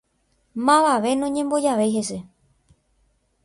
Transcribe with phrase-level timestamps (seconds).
[0.65, 2.17] Mavave noñembojavéi hese